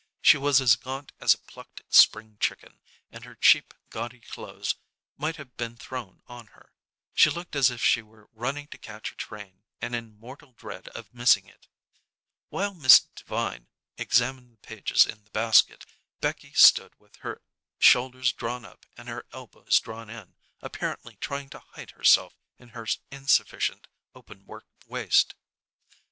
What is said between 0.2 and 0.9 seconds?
was as